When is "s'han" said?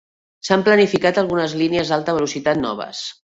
0.47-0.63